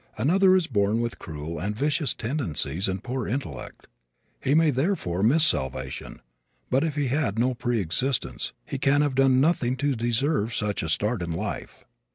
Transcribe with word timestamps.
Another 0.17 0.55
is 0.55 0.65
born 0.65 0.99
with 0.99 1.19
cruel 1.19 1.59
and 1.59 1.75
vicious 1.75 2.15
tendencies 2.15 2.87
and 2.87 3.03
poor 3.03 3.27
intellect. 3.27 3.85
He 4.43 4.55
may 4.55 4.71
therefore 4.71 5.21
miss 5.21 5.43
salvation, 5.45 6.23
but 6.71 6.83
if 6.83 6.95
he 6.95 7.09
had 7.09 7.37
no 7.37 7.53
pre 7.53 7.79
existence 7.79 8.51
he 8.65 8.79
can 8.79 9.03
have 9.03 9.13
done 9.13 9.39
nothing 9.39 9.77
to 9.77 9.93
deserve 9.93 10.55
such 10.55 10.81
a 10.81 10.89
start 10.89 11.21
in 11.21 11.31
life. 11.33 11.83